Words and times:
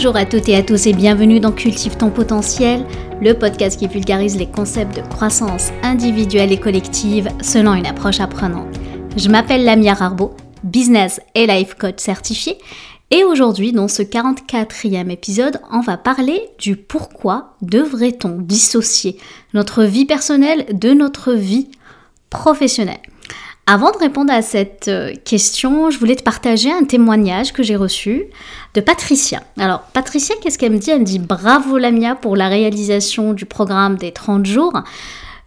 Bonjour 0.00 0.14
à 0.14 0.26
toutes 0.26 0.48
et 0.48 0.54
à 0.54 0.62
tous 0.62 0.86
et 0.86 0.92
bienvenue 0.92 1.40
dans 1.40 1.50
Cultive 1.50 1.96
ton 1.96 2.10
potentiel, 2.10 2.86
le 3.20 3.32
podcast 3.32 3.76
qui 3.76 3.88
vulgarise 3.88 4.36
les 4.36 4.46
concepts 4.46 4.94
de 4.94 5.02
croissance 5.02 5.72
individuelle 5.82 6.52
et 6.52 6.60
collective 6.60 7.28
selon 7.42 7.74
une 7.74 7.84
approche 7.84 8.20
apprenante. 8.20 8.76
Je 9.16 9.28
m'appelle 9.28 9.64
Lamia 9.64 9.94
Rarbo, 9.94 10.36
business 10.62 11.20
et 11.34 11.48
life 11.48 11.74
coach 11.74 11.98
certifié, 11.98 12.58
et 13.10 13.24
aujourd'hui, 13.24 13.72
dans 13.72 13.88
ce 13.88 14.02
44e 14.02 15.10
épisode, 15.10 15.60
on 15.72 15.80
va 15.80 15.96
parler 15.96 16.42
du 16.60 16.76
pourquoi 16.76 17.56
devrait-on 17.60 18.38
dissocier 18.38 19.16
notre 19.52 19.82
vie 19.82 20.04
personnelle 20.04 20.64
de 20.78 20.92
notre 20.92 21.32
vie 21.32 21.70
professionnelle. 22.30 23.02
Avant 23.70 23.90
de 23.90 23.98
répondre 23.98 24.32
à 24.32 24.40
cette 24.40 24.88
euh, 24.88 25.12
question, 25.26 25.90
je 25.90 25.98
voulais 25.98 26.16
te 26.16 26.22
partager 26.22 26.72
un 26.72 26.84
témoignage 26.84 27.52
que 27.52 27.62
j'ai 27.62 27.76
reçu 27.76 28.24
de 28.72 28.80
Patricia. 28.80 29.42
Alors, 29.58 29.82
Patricia, 29.92 30.34
qu'est-ce 30.40 30.56
qu'elle 30.56 30.72
me 30.72 30.78
dit? 30.78 30.88
Elle 30.88 31.00
me 31.00 31.04
dit 31.04 31.18
bravo 31.18 31.76
Lamia 31.76 32.14
pour 32.14 32.34
la 32.34 32.48
réalisation 32.48 33.34
du 33.34 33.44
programme 33.44 33.96
des 33.96 34.10
30 34.10 34.46
jours. 34.46 34.72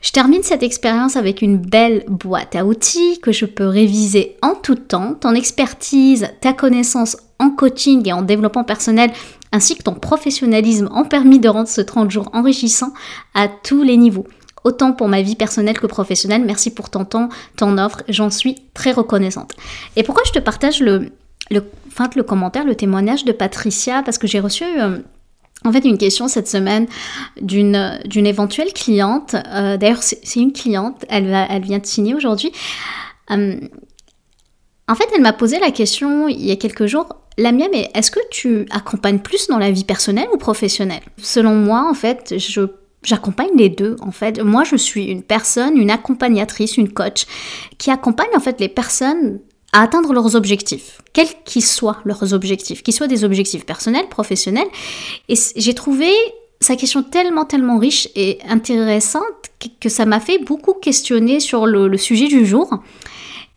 Je 0.01 0.11
termine 0.11 0.43
cette 0.43 0.61
expérience 0.61 1.15
avec 1.15 1.41
une 1.41 1.57
belle 1.57 2.05
boîte 2.07 2.55
à 2.55 2.63
outils 2.63 3.19
que 3.23 3.31
je 3.31 3.45
peux 3.45 3.65
réviser 3.65 4.37
en 4.43 4.53
tout 4.53 4.75
temps. 4.75 5.15
Ton 5.15 5.33
expertise, 5.33 6.27
ta 6.41 6.53
connaissance 6.53 7.17
en 7.39 7.49
coaching 7.49 8.07
et 8.07 8.13
en 8.13 8.21
développement 8.21 8.63
personnel, 8.63 9.11
ainsi 9.51 9.75
que 9.75 9.81
ton 9.81 9.95
professionnalisme 9.95 10.89
ont 10.93 11.05
permis 11.05 11.39
de 11.39 11.49
rendre 11.49 11.67
ce 11.67 11.81
30 11.81 12.11
jours 12.11 12.29
enrichissant 12.33 12.93
à 13.33 13.47
tous 13.47 13.81
les 13.81 13.97
niveaux 13.97 14.27
autant 14.63 14.93
pour 14.93 15.07
ma 15.07 15.21
vie 15.21 15.35
personnelle 15.35 15.79
que 15.79 15.87
professionnelle. 15.87 16.43
Merci 16.45 16.69
pour 16.71 16.89
ton 16.89 17.05
temps, 17.05 17.29
ton 17.57 17.77
offre, 17.77 18.03
j'en 18.07 18.29
suis 18.29 18.55
très 18.73 18.91
reconnaissante. 18.91 19.53
Et 19.95 20.03
pourquoi 20.03 20.23
je 20.25 20.31
te 20.31 20.39
partage 20.39 20.81
le, 20.81 21.11
le, 21.49 21.63
le 22.15 22.23
commentaire, 22.23 22.65
le 22.65 22.75
témoignage 22.75 23.25
de 23.25 23.31
Patricia? 23.31 24.03
Parce 24.03 24.17
que 24.17 24.27
j'ai 24.27 24.39
reçu... 24.39 24.63
Euh, 24.63 24.99
en 25.63 25.71
fait, 25.71 25.85
une 25.85 25.99
question 25.99 26.27
cette 26.27 26.47
semaine 26.47 26.87
d'une 27.39 27.99
d'une 28.05 28.25
éventuelle 28.25 28.73
cliente. 28.73 29.35
Euh, 29.35 29.77
d'ailleurs, 29.77 30.01
c'est 30.01 30.39
une 30.39 30.53
cliente. 30.53 31.05
Elle 31.07 31.29
va, 31.29 31.45
elle 31.47 31.61
vient 31.61 31.77
de 31.77 31.85
signer 31.85 32.15
aujourd'hui. 32.15 32.51
Euh, 33.29 33.59
en 34.87 34.95
fait, 34.95 35.07
elle 35.13 35.21
m'a 35.21 35.33
posé 35.33 35.59
la 35.59 35.69
question 35.69 36.27
il 36.27 36.43
y 36.43 36.51
a 36.51 36.55
quelques 36.55 36.87
jours. 36.87 37.09
La 37.37 37.51
mienne, 37.51 37.69
est-ce 37.93 38.09
que 38.09 38.19
tu 38.31 38.65
accompagnes 38.71 39.19
plus 39.19 39.49
dans 39.49 39.59
la 39.59 39.69
vie 39.69 39.83
personnelle 39.83 40.27
ou 40.33 40.37
professionnelle? 40.37 41.03
Selon 41.17 41.53
moi, 41.53 41.87
en 41.87 41.93
fait, 41.93 42.39
je 42.39 42.61
J'accompagne 43.03 43.49
les 43.55 43.69
deux 43.69 43.95
en 44.01 44.11
fait. 44.11 44.41
Moi, 44.43 44.63
je 44.63 44.75
suis 44.75 45.05
une 45.05 45.23
personne, 45.23 45.77
une 45.77 45.89
accompagnatrice, 45.89 46.77
une 46.77 46.91
coach 46.91 47.25
qui 47.77 47.89
accompagne 47.89 48.29
en 48.35 48.39
fait 48.39 48.59
les 48.59 48.69
personnes 48.69 49.39
à 49.73 49.83
atteindre 49.83 50.13
leurs 50.13 50.35
objectifs, 50.35 51.01
quels 51.13 51.29
qu'ils 51.45 51.63
soient 51.63 51.99
leurs 52.03 52.33
objectifs, 52.33 52.83
qu'ils 52.83 52.93
soient 52.93 53.07
des 53.07 53.23
objectifs 53.23 53.65
personnels, 53.65 54.07
professionnels. 54.09 54.67
Et 55.29 55.35
j'ai 55.55 55.73
trouvé 55.73 56.11
sa 56.59 56.75
question 56.75 57.01
tellement, 57.03 57.45
tellement 57.45 57.79
riche 57.79 58.07
et 58.15 58.37
intéressante 58.47 59.23
que 59.79 59.89
ça 59.89 60.05
m'a 60.05 60.19
fait 60.19 60.39
beaucoup 60.39 60.73
questionner 60.73 61.39
sur 61.39 61.65
le, 61.65 61.87
le 61.87 61.97
sujet 61.97 62.27
du 62.27 62.45
jour. 62.45 62.69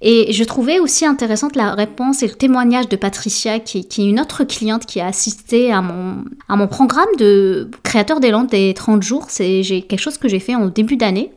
Et 0.06 0.34
je 0.34 0.44
trouvais 0.44 0.80
aussi 0.80 1.06
intéressante 1.06 1.56
la 1.56 1.74
réponse 1.74 2.22
et 2.22 2.26
le 2.26 2.34
témoignage 2.34 2.90
de 2.90 2.96
Patricia, 2.96 3.58
qui, 3.58 3.78
est 3.78 3.96
une 3.96 4.20
autre 4.20 4.44
cliente 4.44 4.84
qui 4.84 5.00
a 5.00 5.06
assisté 5.06 5.72
à 5.72 5.80
mon, 5.80 6.26
à 6.46 6.56
mon 6.56 6.68
programme 6.68 7.08
de 7.18 7.70
créateur 7.82 8.20
d'élan 8.20 8.44
des 8.44 8.74
30 8.74 9.02
jours. 9.02 9.24
C'est 9.30 9.62
quelque 9.88 9.98
chose 9.98 10.18
que 10.18 10.28
j'ai 10.28 10.40
fait 10.40 10.54
en 10.54 10.66
début 10.66 10.98
d'année. 10.98 11.32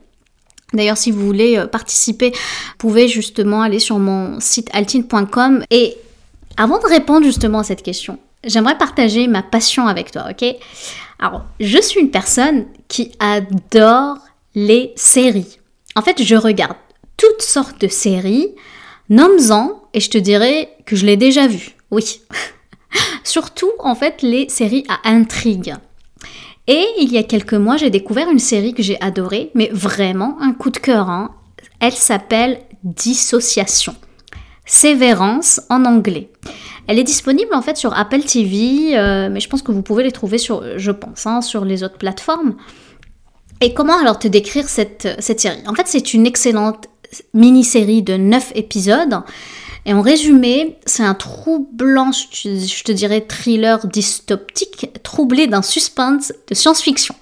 D'ailleurs, 0.74 0.98
si 0.98 1.12
vous 1.12 1.26
voulez 1.26 1.58
euh, 1.58 1.66
participer, 1.66 2.32
vous 2.32 2.78
pouvez 2.78 3.08
justement 3.08 3.62
aller 3.62 3.80
sur 3.80 4.00
mon 4.00 4.42
site 4.42 4.70
altine.com. 4.74 5.64
Et 5.72 5.96
avant 6.58 6.78
de 6.78 6.88
répondre 6.88 7.26
justement 7.26 7.60
à 7.60 7.64
cette 7.64 7.84
question, 7.84 8.20
j'aimerais 8.44 8.78
partager 8.78 9.28
ma 9.28 9.44
passion 9.44 9.88
avec 9.88 10.12
toi, 10.12 10.26
ok? 10.30 10.46
Alors, 11.20 11.46
je 11.62 11.82
suis 11.82 12.02
une 12.02 12.12
personne 12.12 12.66
qui 12.90 13.14
adore 13.22 14.18
les 14.56 14.92
séries. 14.98 15.58
En 15.96 16.02
fait, 16.02 16.22
je 16.22 16.36
regarde 16.36 16.76
toutes 17.18 17.42
sortes 17.42 17.82
de 17.82 17.88
séries. 17.88 18.56
Nomme-en 19.10 19.84
et 19.94 20.00
je 20.00 20.10
te 20.10 20.18
dirai 20.18 20.70
que 20.86 20.96
je 20.96 21.06
l'ai 21.06 21.18
déjà 21.18 21.48
vu. 21.48 21.72
Oui. 21.92 22.22
Surtout, 23.24 23.72
en 23.80 23.96
fait, 23.96 24.22
les 24.22 24.48
séries 24.50 24.86
à 24.88 25.10
intrigue. 25.10 25.76
Et 26.68 26.86
il 27.00 27.12
y 27.12 27.18
a 27.18 27.24
quelques 27.24 27.54
mois, 27.54 27.78
j'ai 27.78 27.90
découvert 27.90 28.30
une 28.30 28.40
série 28.40 28.74
que 28.74 28.84
j'ai 28.84 29.00
adorée, 29.02 29.52
mais 29.56 29.70
vraiment 29.72 30.38
un 30.42 30.54
coup 30.54 30.70
de 30.70 30.78
cœur. 30.78 31.10
Hein. 31.10 31.32
Elle 31.80 31.94
s'appelle 31.94 32.62
Dissociation. 32.84 33.96
Sévérance 34.66 35.62
en 35.70 35.86
anglais. 35.86 36.30
Elle 36.88 37.00
est 37.00 37.06
disponible 37.06 37.54
en 37.54 37.62
fait 37.62 37.78
sur 37.78 37.98
Apple 37.98 38.22
TV, 38.22 38.98
euh, 38.98 39.30
mais 39.32 39.40
je 39.40 39.48
pense 39.48 39.62
que 39.62 39.72
vous 39.72 39.82
pouvez 39.82 40.04
les 40.04 40.12
trouver 40.12 40.38
sur, 40.38 40.78
je 40.78 40.92
pense, 40.92 41.26
hein, 41.26 41.42
sur 41.42 41.64
les 41.64 41.84
autres 41.84 41.98
plateformes. 41.98 42.56
Et 43.62 43.74
comment 43.74 43.98
alors 43.98 44.20
te 44.20 44.28
décrire 44.28 44.68
cette, 44.68 45.08
cette 45.20 45.40
série? 45.40 45.64
En 45.68 45.74
fait, 45.74 45.88
c'est 45.88 46.14
une 46.14 46.26
excellente 46.26 46.88
mini-série 47.34 48.02
de 48.02 48.18
9 48.18 48.54
épisodes. 48.56 49.22
Et 49.86 49.94
en 49.94 50.02
résumé, 50.02 50.78
c'est 50.86 51.04
un 51.04 51.14
troublant, 51.14 52.12
je 52.12 52.84
te 52.84 52.92
dirais, 52.92 53.22
thriller 53.22 53.88
dystopique, 53.88 54.90
troublé 55.02 55.48
d'un 55.48 55.62
suspense 55.62 56.34
de 56.50 56.54
science-fiction. 56.54 57.16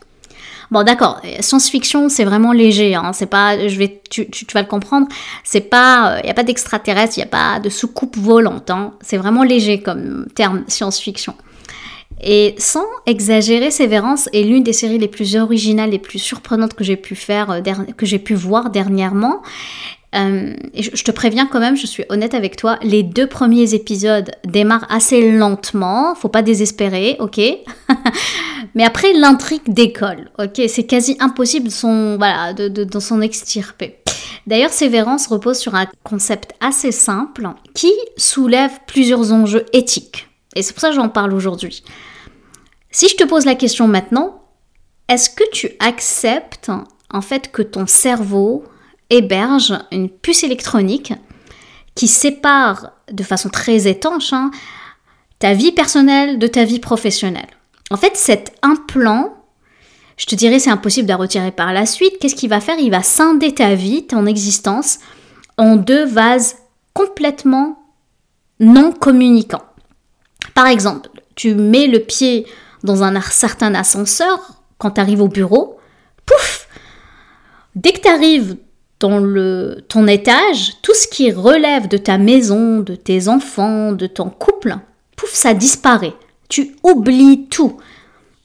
Bon, 0.71 0.81
d'accord, 0.81 1.21
science-fiction, 1.41 2.09
c'est 2.09 2.25
vraiment 2.25 2.51
léger, 2.51 2.95
hein, 2.95 3.13
c'est 3.13 3.27
pas, 3.27 3.67
je 3.67 3.77
vais, 3.77 4.01
tu, 4.09 4.27
vas 4.53 4.61
le 4.61 4.67
comprendre, 4.67 5.07
c'est 5.43 5.61
pas, 5.61 6.17
il 6.21 6.25
n'y 6.25 6.31
a 6.31 6.33
pas 6.33 6.43
d'extraterrestre, 6.43 7.17
il 7.17 7.19
n'y 7.19 7.25
a 7.25 7.27
pas 7.27 7.59
de 7.59 7.69
soucoupe 7.69 8.17
volante, 8.17 8.71
hein, 8.71 8.93
c'est 9.01 9.17
vraiment 9.17 9.43
léger 9.43 9.81
comme 9.81 10.25
terme 10.33 10.63
science-fiction. 10.67 11.35
Et 12.21 12.55
sans 12.57 12.85
exagérer, 13.05 13.71
Sévérance 13.71 14.29
est 14.33 14.43
l'une 14.43 14.63
des 14.63 14.73
séries 14.73 14.97
les 14.97 15.07
plus 15.07 15.35
originales, 15.35 15.91
les 15.91 15.99
plus 15.99 16.19
surprenantes 16.19 16.73
que 16.73 16.83
j'ai 16.83 16.95
pu 16.95 17.15
faire, 17.15 17.51
euh, 17.51 17.61
que 17.97 18.05
j'ai 18.05 18.19
pu 18.19 18.33
voir 18.33 18.69
dernièrement. 18.69 19.41
Euh, 20.15 20.53
et 20.73 20.81
je, 20.81 21.03
te 21.03 21.11
préviens 21.11 21.45
quand 21.45 21.59
même, 21.59 21.75
je 21.75 21.85
suis 21.85 22.05
honnête 22.09 22.33
avec 22.33 22.55
toi, 22.55 22.77
les 22.81 23.03
deux 23.03 23.27
premiers 23.27 23.73
épisodes 23.73 24.31
démarrent 24.45 24.85
assez 24.89 25.31
lentement, 25.31 26.15
faut 26.15 26.29
pas 26.29 26.41
désespérer, 26.41 27.17
ok? 27.19 27.39
Mais 28.75 28.85
après, 28.85 29.13
l'intrigue 29.13 29.61
décolle, 29.67 30.29
ok? 30.39 30.61
C'est 30.67 30.85
quasi 30.85 31.17
impossible 31.19 31.67
de, 31.67 32.99
s'en 32.99 33.21
extirper. 33.21 33.97
D'ailleurs, 34.47 34.71
Sévérance 34.71 35.27
repose 35.27 35.57
sur 35.57 35.75
un 35.75 35.87
concept 36.03 36.53
assez 36.61 36.91
simple 36.91 37.49
qui 37.73 37.91
soulève 38.15 38.71
plusieurs 38.87 39.33
enjeux 39.33 39.65
éthiques. 39.73 40.27
Et 40.55 40.63
c'est 40.63 40.73
pour 40.73 40.81
ça 40.81 40.89
que 40.89 40.95
j'en 40.95 41.09
parle 41.09 41.33
aujourd'hui. 41.33 41.83
Si 42.91 43.09
je 43.09 43.15
te 43.15 43.25
pose 43.25 43.45
la 43.45 43.55
question 43.55 43.87
maintenant, 43.87 44.41
est-ce 45.09 45.29
que 45.29 45.43
tu 45.51 45.69
acceptes 45.79 46.71
en 47.11 47.21
fait 47.21 47.51
que 47.51 47.61
ton 47.61 47.85
cerveau 47.87 48.63
héberge 49.09 49.73
une 49.91 50.09
puce 50.09 50.43
électronique 50.43 51.13
qui 51.93 52.07
sépare 52.07 52.91
de 53.11 53.23
façon 53.23 53.49
très 53.49 53.87
étanche 53.87 54.33
hein, 54.33 54.49
ta 55.39 55.53
vie 55.53 55.73
personnelle 55.73 56.39
de 56.39 56.47
ta 56.47 56.63
vie 56.63 56.79
professionnelle? 56.79 57.49
En 57.91 57.97
fait, 57.97 58.15
cet 58.15 58.57
implant, 58.61 59.35
je 60.17 60.25
te 60.25 60.35
dirais 60.35 60.59
c'est 60.59 60.71
impossible 60.71 61.07
de 61.07 61.13
retirer 61.13 61.51
par 61.51 61.73
la 61.73 61.85
suite. 61.85 62.17
Qu'est-ce 62.19 62.35
qu'il 62.35 62.49
va 62.49 62.61
faire? 62.61 62.79
Il 62.79 62.91
va 62.91 63.03
scinder 63.03 63.53
ta 63.53 63.75
vie, 63.75 64.07
ton 64.07 64.25
existence, 64.25 64.99
en 65.57 65.75
deux 65.75 66.05
vases 66.05 66.55
complètement 66.93 67.77
non 68.61 68.93
communicants. 68.93 69.64
Par 70.55 70.67
exemple, 70.67 71.09
tu 71.35 71.53
mets 71.53 71.85
le 71.85 71.99
pied 71.99 72.47
dans 72.83 73.03
un 73.03 73.21
certain 73.21 73.75
ascenseur 73.75 74.39
quand 74.79 74.91
tu 74.91 75.01
arrives 75.01 75.21
au 75.21 75.27
bureau, 75.27 75.77
pouf 76.25 76.67
Dès 77.75 77.91
que 77.91 78.01
tu 78.01 78.07
arrives 78.07 78.55
dans 79.01 79.21
ton 79.89 80.07
étage, 80.07 80.81
tout 80.81 80.93
ce 80.93 81.07
qui 81.07 81.29
relève 81.31 81.89
de 81.89 81.97
ta 81.97 82.17
maison, 82.17 82.79
de 82.79 82.95
tes 82.95 83.27
enfants, 83.27 83.91
de 83.91 84.07
ton 84.07 84.29
couple, 84.29 84.77
pouf, 85.17 85.33
ça 85.33 85.53
disparaît. 85.53 86.13
Tu 86.47 86.77
oublies 86.83 87.47
tout, 87.49 87.77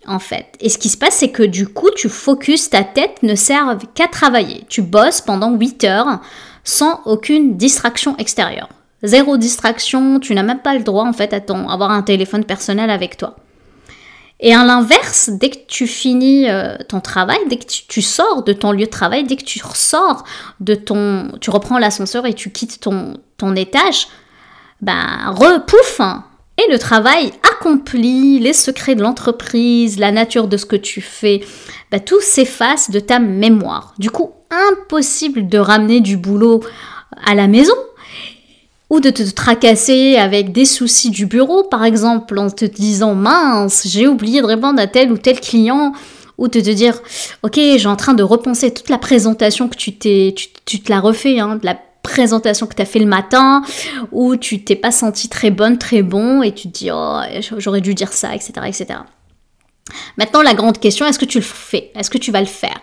en 0.04 0.18
fait. 0.18 0.56
Et 0.60 0.68
ce 0.68 0.78
qui 0.78 0.88
se 0.88 0.96
passe, 0.96 1.14
c'est 1.14 1.30
que 1.30 1.44
du 1.44 1.68
coup, 1.68 1.90
tu 1.94 2.08
focuses, 2.08 2.70
ta 2.70 2.82
tête 2.82 3.22
ne 3.22 3.36
sert 3.36 3.78
qu'à 3.94 4.08
travailler. 4.08 4.64
Tu 4.68 4.82
bosses 4.82 5.20
pendant 5.20 5.52
8 5.52 5.84
heures 5.84 6.20
sans 6.64 7.00
aucune 7.04 7.56
distraction 7.56 8.16
extérieure. 8.16 8.68
Zéro 9.02 9.36
distraction, 9.36 10.20
tu 10.20 10.34
n'as 10.34 10.42
même 10.42 10.60
pas 10.60 10.74
le 10.74 10.82
droit 10.82 11.04
en 11.04 11.12
fait 11.12 11.32
à 11.32 11.40
ton, 11.40 11.68
avoir 11.68 11.90
un 11.90 12.02
téléphone 12.02 12.44
personnel 12.44 12.90
avec 12.90 13.16
toi. 13.16 13.36
Et 14.42 14.54
à 14.54 14.64
l'inverse, 14.64 15.30
dès 15.32 15.50
que 15.50 15.58
tu 15.68 15.86
finis 15.86 16.48
euh, 16.48 16.76
ton 16.88 17.00
travail, 17.00 17.38
dès 17.48 17.56
que 17.56 17.66
tu, 17.66 18.00
sors 18.00 18.42
de 18.42 18.54
ton 18.54 18.72
lieu 18.72 18.86
de 18.86 18.90
travail, 18.90 19.24
dès 19.24 19.36
que 19.36 19.44
tu 19.44 19.62
ressors 19.62 20.24
de 20.60 20.74
ton, 20.74 21.32
tu 21.40 21.50
reprends 21.50 21.78
l'ascenseur 21.78 22.26
et 22.26 22.32
tu 22.32 22.50
quittes 22.50 22.80
ton, 22.80 23.18
ton 23.36 23.54
étage, 23.54 24.08
ben 24.80 25.34
repouf 25.36 26.00
et 26.56 26.72
le 26.72 26.78
travail 26.78 27.32
accompli, 27.50 28.38
les 28.38 28.52
secrets 28.52 28.94
de 28.94 29.02
l'entreprise, 29.02 29.98
la 29.98 30.10
nature 30.10 30.48
de 30.48 30.56
ce 30.56 30.66
que 30.66 30.76
tu 30.76 31.00
fais, 31.00 31.40
ben, 31.90 32.00
tout 32.00 32.20
s'efface 32.20 32.90
de 32.90 33.00
ta 33.00 33.18
mémoire. 33.18 33.94
Du 33.98 34.10
coup, 34.10 34.32
impossible 34.50 35.48
de 35.48 35.58
ramener 35.58 36.00
du 36.00 36.16
boulot 36.16 36.60
à 37.24 37.34
la 37.34 37.46
maison 37.46 37.74
ou 38.90 38.98
de 38.98 39.10
te 39.10 39.22
tracasser 39.22 40.16
avec 40.16 40.52
des 40.52 40.64
soucis 40.64 41.10
du 41.10 41.26
bureau, 41.26 41.62
par 41.62 41.84
exemple, 41.84 42.38
en 42.38 42.50
te 42.50 42.64
disant 42.64 43.14
mince, 43.14 43.86
j'ai 43.86 44.08
oublié 44.08 44.40
de 44.40 44.46
répondre 44.46 44.80
à 44.80 44.88
tel 44.88 45.12
ou 45.12 45.16
tel 45.16 45.40
client, 45.40 45.92
ou 46.36 46.48
de 46.48 46.60
te 46.60 46.70
dire 46.70 47.00
ok, 47.42 47.54
j'ai 47.54 47.86
en 47.86 47.96
train 47.96 48.14
de 48.14 48.24
repenser 48.24 48.74
toute 48.74 48.88
la 48.88 48.98
présentation 48.98 49.68
que 49.68 49.76
tu 49.76 49.96
t'es, 49.96 50.34
tu, 50.66 50.80
te 50.80 50.90
l'as 50.90 51.00
refait, 51.00 51.38
hein, 51.38 51.56
de 51.56 51.64
la 51.64 51.78
présentation 52.02 52.66
que 52.66 52.74
tu 52.74 52.82
as 52.82 52.86
fait 52.86 52.98
le 52.98 53.06
matin, 53.06 53.62
ou 54.10 54.34
tu 54.36 54.64
t'es 54.64 54.76
pas 54.76 54.90
senti 54.90 55.28
très 55.28 55.50
bonne, 55.50 55.78
très 55.78 56.02
bon, 56.02 56.42
et 56.42 56.52
tu 56.52 56.68
te 56.68 56.78
dis 56.78 56.90
oh, 56.92 57.20
j'aurais 57.58 57.80
dû 57.80 57.94
dire 57.94 58.12
ça, 58.12 58.34
etc., 58.34 58.52
etc. 58.66 59.00
Maintenant, 60.16 60.42
la 60.42 60.54
grande 60.54 60.78
question, 60.78 61.06
est-ce 61.06 61.18
que 61.18 61.24
tu 61.24 61.38
le 61.38 61.44
fais? 61.44 61.92
Est-ce 61.94 62.10
que 62.10 62.18
tu 62.18 62.32
vas 62.32 62.40
le 62.40 62.46
faire? 62.46 62.80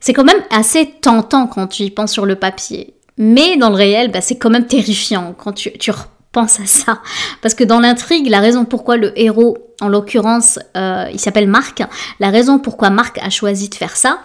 C'est 0.00 0.12
quand 0.12 0.24
même 0.24 0.42
assez 0.50 0.94
tentant 1.00 1.46
quand 1.46 1.68
tu 1.68 1.84
y 1.84 1.90
penses 1.90 2.12
sur 2.12 2.26
le 2.26 2.34
papier. 2.34 2.94
Mais 3.18 3.56
dans 3.56 3.68
le 3.68 3.76
réel, 3.76 4.10
bah, 4.10 4.20
c'est 4.20 4.36
quand 4.36 4.50
même 4.50 4.66
terrifiant 4.66 5.34
quand 5.36 5.52
tu, 5.52 5.70
repenses 5.90 6.60
à 6.60 6.66
ça. 6.66 7.00
Parce 7.42 7.54
que 7.54 7.64
dans 7.64 7.80
l'intrigue, 7.80 8.28
la 8.28 8.40
raison 8.40 8.64
pourquoi 8.64 8.96
le 8.96 9.18
héros, 9.20 9.58
en 9.80 9.88
l'occurrence, 9.88 10.58
euh, 10.76 11.06
il 11.12 11.20
s'appelle 11.20 11.48
Marc, 11.48 11.82
la 12.20 12.30
raison 12.30 12.58
pourquoi 12.58 12.90
Marc 12.90 13.18
a 13.18 13.30
choisi 13.30 13.68
de 13.68 13.74
faire 13.74 13.96
ça, 13.96 14.20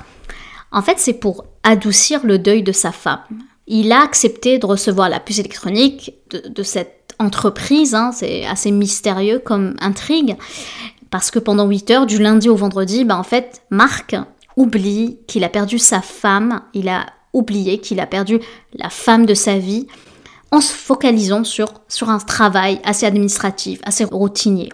en 0.71 0.81
fait, 0.81 0.99
c'est 0.99 1.13
pour 1.13 1.45
adoucir 1.63 2.25
le 2.25 2.39
deuil 2.39 2.63
de 2.63 2.71
sa 2.71 2.91
femme. 2.91 3.21
Il 3.67 3.91
a 3.91 4.01
accepté 4.01 4.59
de 4.59 4.65
recevoir 4.65 5.09
la 5.09 5.19
puce 5.19 5.39
électronique 5.39 6.13
de, 6.29 6.63
cette 6.63 7.15
entreprise, 7.19 7.95
hein, 7.95 8.11
c'est 8.13 8.45
assez 8.45 8.71
mystérieux 8.71 9.39
comme 9.39 9.75
intrigue, 9.79 10.35
parce 11.09 11.31
que 11.31 11.39
pendant 11.39 11.67
8 11.67 11.91
heures, 11.91 12.05
du 12.05 12.19
lundi 12.19 12.49
au 12.49 12.55
vendredi, 12.55 13.05
bah, 13.05 13.17
en 13.17 13.23
fait, 13.23 13.61
Marc 13.69 14.15
oublie 14.55 15.19
qu'il 15.27 15.43
a 15.43 15.49
perdu 15.49 15.79
sa 15.79 16.01
femme, 16.01 16.61
il 16.73 16.89
a 16.89 17.05
oublié 17.37 17.79
qu'il 17.79 17.99
a 17.99 18.05
perdu 18.05 18.39
la 18.73 18.89
femme 18.89 19.25
de 19.25 19.33
sa 19.33 19.57
vie, 19.57 19.87
en 20.51 20.61
se 20.61 20.71
focalisant 20.71 21.43
sur, 21.43 21.67
sur 21.87 22.09
un 22.09 22.19
travail 22.19 22.79
assez 22.83 23.05
administratif, 23.05 23.79
assez 23.83 24.05
routinier. 24.05 24.69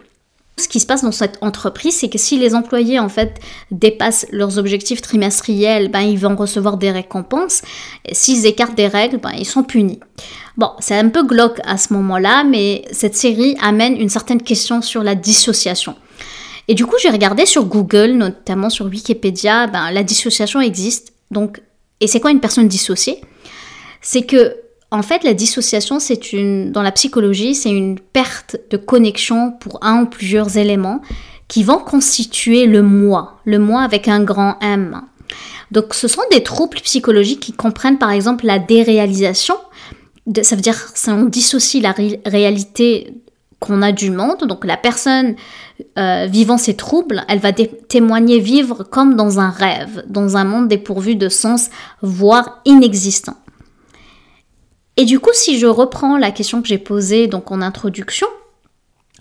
Ce 0.59 0.67
qui 0.67 0.79
se 0.79 0.85
passe 0.85 1.03
dans 1.03 1.11
cette 1.11 1.39
entreprise, 1.41 1.95
c'est 1.95 2.09
que 2.09 2.19
si 2.19 2.37
les 2.37 2.53
employés 2.53 2.99
en 2.99 3.09
fait 3.09 3.39
dépassent 3.71 4.27
leurs 4.31 4.59
objectifs 4.59 5.01
trimestriels, 5.01 5.89
ben, 5.89 6.01
ils 6.01 6.19
vont 6.19 6.35
recevoir 6.35 6.77
des 6.77 6.91
récompenses. 6.91 7.63
S'ils 8.11 8.45
écartent 8.45 8.75
des 8.75 8.87
règles, 8.87 9.17
ben, 9.17 9.31
ils 9.35 9.47
sont 9.47 9.63
punis. 9.63 9.99
Bon, 10.55 10.69
c'est 10.79 10.95
un 10.95 11.09
peu 11.09 11.23
glauque 11.23 11.59
à 11.65 11.79
ce 11.79 11.91
moment-là, 11.93 12.43
mais 12.43 12.85
cette 12.91 13.15
série 13.15 13.57
amène 13.61 13.99
une 13.99 14.09
certaine 14.09 14.43
question 14.43 14.83
sur 14.83 15.01
la 15.01 15.15
dissociation. 15.15 15.95
Et 16.67 16.75
du 16.75 16.85
coup, 16.85 16.95
j'ai 17.01 17.09
regardé 17.09 17.47
sur 17.47 17.65
Google, 17.65 18.11
notamment 18.11 18.69
sur 18.69 18.85
Wikipédia, 18.85 19.65
ben, 19.65 19.89
la 19.89 20.03
dissociation 20.03 20.61
existe. 20.61 21.13
Donc, 21.31 21.61
et 22.03 22.07
c'est 22.07 22.19
quoi 22.19 22.31
une 22.31 22.41
personne 22.41 22.67
dissociée? 22.67 23.21
C'est 24.01 24.23
que, 24.23 24.57
en 24.91 25.01
fait, 25.01 25.23
la 25.23 25.33
dissociation, 25.33 25.99
c'est 25.99 26.33
une, 26.33 26.73
dans 26.73 26.81
la 26.81 26.91
psychologie, 26.91 27.55
c'est 27.55 27.71
une 27.71 27.97
perte 27.97 28.57
de 28.69 28.75
connexion 28.75 29.53
pour 29.53 29.79
un 29.81 30.01
ou 30.01 30.05
plusieurs 30.07 30.57
éléments 30.57 31.01
qui 31.47 31.63
vont 31.63 31.77
constituer 31.77 32.65
le 32.65 32.81
moi, 32.81 33.39
le 33.45 33.57
moi 33.57 33.83
avec 33.83 34.09
un 34.09 34.21
grand 34.21 34.57
M. 34.59 35.01
Donc, 35.71 35.93
ce 35.93 36.09
sont 36.09 36.21
des 36.29 36.43
troubles 36.43 36.81
psychologiques 36.81 37.39
qui 37.39 37.53
comprennent, 37.53 37.97
par 37.97 38.11
exemple, 38.11 38.45
la 38.45 38.59
déréalisation. 38.59 39.55
ça 40.41 40.57
veut 40.57 40.61
dire, 40.61 40.91
on 41.07 41.23
dissocie 41.23 41.81
la 41.81 41.95
réalité 42.25 43.13
qu'on 43.63 43.81
a 43.81 43.93
du 43.93 44.11
monde. 44.11 44.45
Donc 44.45 44.65
la 44.65 44.75
personne 44.75 45.35
euh, 45.97 46.27
vivant 46.29 46.57
ces 46.57 46.75
troubles, 46.75 47.23
elle 47.29 47.39
va 47.39 47.53
témoigner 47.53 48.39
vivre 48.39 48.83
comme 48.83 49.15
dans 49.15 49.39
un 49.39 49.49
rêve, 49.49 50.03
dans 50.07 50.35
un 50.35 50.43
monde 50.43 50.67
dépourvu 50.67 51.15
de 51.15 51.29
sens, 51.29 51.69
voire 52.01 52.61
inexistant. 52.65 53.37
Et 54.97 55.05
du 55.05 55.19
coup, 55.19 55.31
si 55.33 55.57
je 55.57 55.65
reprends 55.65 56.17
la 56.17 56.31
question 56.31 56.61
que 56.61 56.67
j'ai 56.67 56.77
posée 56.77 57.27
donc 57.27 57.51
en 57.51 57.61
introduction, 57.61 58.27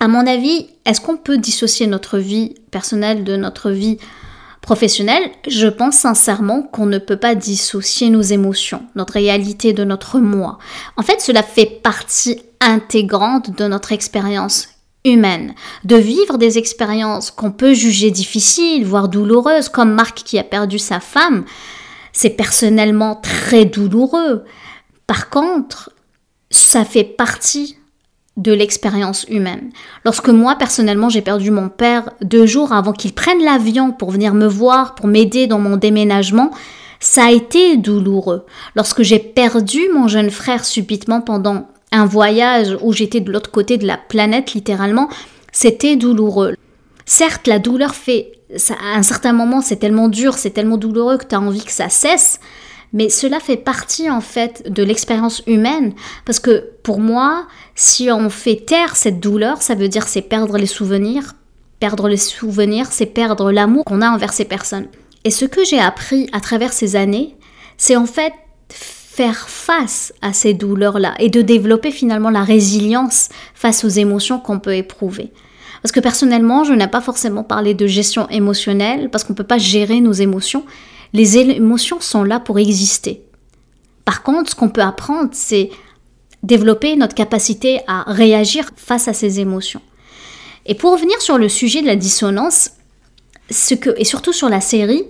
à 0.01 0.09
mon 0.09 0.27
avis, 0.27 0.67
est-ce 0.85 1.01
qu'on 1.01 1.17
peut 1.17 1.39
dissocier 1.39 1.87
notre 1.87 2.19
vie 2.19 2.55
personnelle 2.73 3.23
de 3.23 3.37
notre 3.37 3.71
vie 3.71 3.99
professionnelle 4.63 5.31
Je 5.47 5.67
pense 5.67 5.97
sincèrement 5.97 6.63
qu'on 6.63 6.87
ne 6.87 6.99
peut 6.99 7.19
pas 7.19 7.35
dissocier 7.35 8.09
nos 8.09 8.23
émotions, 8.23 8.83
notre 8.95 9.15
réalité 9.15 9.75
de 9.75 9.85
notre 9.85 10.19
moi. 10.19 10.59
En 10.97 11.03
fait, 11.03 11.21
cela 11.21 11.43
fait 11.43 11.67
partie 11.67 12.43
intégrante 12.61 13.51
de 13.57 13.67
notre 13.67 13.93
expérience 13.93 14.69
humaine, 15.05 15.55
de 15.85 15.97
vivre 15.97 16.39
des 16.39 16.59
expériences 16.59 17.31
qu'on 17.31 17.51
peut 17.51 17.75
juger 17.75 18.11
difficiles, 18.11 18.87
voire 18.87 19.09
douloureuses, 19.09 19.69
comme 19.69 19.93
Marc 19.93 20.23
qui 20.25 20.39
a 20.39 20.45
perdu 20.45 20.79
sa 20.79 21.01
femme, 21.01 21.45
c'est 22.13 22.31
personnellement 22.31 23.17
très 23.17 23.65
douloureux. 23.65 24.45
Par 25.07 25.29
contre, 25.29 25.91
ça 26.51 26.85
fait 26.85 27.05
partie 27.05 27.79
de 28.37 28.53
l'expérience 28.53 29.27
humaine. 29.29 29.71
Lorsque 30.05 30.29
moi, 30.29 30.57
personnellement, 30.57 31.09
j'ai 31.09 31.21
perdu 31.21 31.51
mon 31.51 31.69
père 31.69 32.11
deux 32.23 32.47
jours 32.47 32.73
avant 32.73 32.93
qu'il 32.93 33.13
prenne 33.13 33.45
l'avion 33.45 33.93
pour 33.93 34.11
venir 34.11 34.35
me 34.35 34.47
voir, 34.47 34.95
pour 34.95 35.07
m'aider 35.07 35.47
dans 35.47 35.59
mon 35.59 35.77
déménagement, 35.77 36.51
ça 36.99 37.25
a 37.25 37.31
été 37.31 37.77
douloureux. 37.77 38.47
Lorsque 38.75 39.03
j'ai 39.03 39.19
perdu 39.19 39.81
mon 39.93 40.09
jeune 40.09 40.31
frère 40.31 40.65
subitement 40.65 41.21
pendant 41.21 41.67
un 41.91 42.07
voyage 42.07 42.77
où 42.81 42.93
j'étais 42.93 43.21
de 43.21 43.31
l'autre 43.31 43.51
côté 43.51 43.77
de 43.77 43.87
la 43.87 43.99
planète, 43.99 44.55
littéralement, 44.55 45.09
c'était 45.51 45.97
douloureux. 45.97 46.55
Certes, 47.05 47.47
la 47.47 47.59
douleur 47.59 47.95
fait... 47.95 48.33
à 48.71 48.97
un 48.97 49.03
certain 49.03 49.35
moment, 49.35 49.61
c'est 49.61 49.77
tellement 49.77 50.09
dur, 50.09 50.39
c'est 50.39 50.51
tellement 50.51 50.79
douloureux 50.79 51.19
que 51.19 51.27
tu 51.27 51.35
as 51.35 51.41
envie 51.41 51.65
que 51.65 51.73
ça 51.73 51.91
cesse, 51.91 52.41
mais 52.93 53.09
cela 53.09 53.41
fait 53.41 53.57
partie 53.57 54.11
en 54.11 54.21
fait 54.21 54.71
de 54.71 54.83
l'expérience 54.83 55.43
humaine 55.47 55.95
parce 56.25 56.41
que 56.41 56.71
pour 56.83 57.01
moi, 57.01 57.47
si 57.75 58.11
on 58.11 58.29
fait 58.29 58.57
taire 58.67 58.97
cette 58.97 59.21
douleur, 59.21 59.63
ça 59.63 59.75
veut 59.75 59.89
dire 59.89 60.07
c'est 60.07 60.23
perdre 60.23 60.59
les 60.59 60.67
souvenirs. 60.67 61.35
Perdre 61.81 62.09
les 62.09 62.17
souvenirs, 62.17 62.87
c'est 62.91 63.07
perdre 63.07 63.51
l'amour 63.51 63.85
qu'on 63.85 64.03
a 64.03 64.11
envers 64.11 64.33
ces 64.33 64.45
personnes. 64.45 64.87
Et 65.25 65.31
ce 65.31 65.45
que 65.45 65.65
j'ai 65.65 65.81
appris 65.81 66.29
à 66.33 66.41
travers 66.41 66.73
ces 66.73 66.95
années, 66.97 67.37
c'est 67.77 67.97
en 67.97 68.07
fait 68.07 68.33
faire 68.69 69.49
face 69.49 70.13
à 70.23 70.33
ces 70.33 70.55
douleurs-là 70.55 71.15
et 71.19 71.29
de 71.29 71.43
développer 71.43 71.91
finalement 71.91 72.31
la 72.31 72.45
résilience 72.45 73.29
face 73.55 73.85
aux 73.85 73.89
émotions 73.89 74.39
qu'on 74.39 74.59
peut 74.59 74.75
éprouver. 74.75 75.33
Parce 75.83 75.93
que 75.93 76.01
personnellement, 76.01 76.65
je 76.65 76.73
n'ai 76.73 76.87
pas 76.87 77.01
forcément 77.01 77.43
parlé 77.43 77.75
de 77.75 77.87
gestion 77.87 78.29
émotionnelle 78.31 79.11
parce 79.11 79.25
qu'on 79.25 79.33
ne 79.33 79.37
peut 79.37 79.45
pas 79.45 79.59
gérer 79.59 80.01
nos 80.01 80.13
émotions, 80.13 80.65
les 81.13 81.39
émotions 81.39 82.01
sont 82.01 82.25
là 82.25 82.41
pour 82.41 82.59
exister. 82.59 83.23
Par 84.05 84.23
contre, 84.23 84.51
ce 84.51 84.55
qu'on 84.55 84.69
peut 84.69 84.83
apprendre, 84.83 85.31
c'est 85.33 85.71
développer 86.43 86.97
notre 86.97 87.15
capacité 87.15 87.81
à 87.87 88.05
réagir 88.13 88.71
face 88.77 89.09
à 89.09 89.13
ces 89.13 89.41
émotions. 89.41 89.83
Et 90.67 90.75
pour 90.75 90.93
revenir 90.93 91.21
sur 91.21 91.39
le 91.39 91.49
sujet 91.49 91.83
de 91.83 91.87
la 91.87 91.97
dissonance, 91.97 92.71
ce 93.51 93.75
que, 93.75 93.91
et 93.97 94.05
surtout 94.05 94.33
sur 94.33 94.49
la 94.49 94.61
série, 94.61 95.05